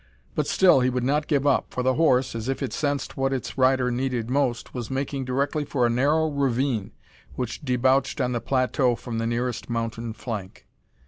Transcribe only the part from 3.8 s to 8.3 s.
needed most, was making directly for a narrow ravine which debouched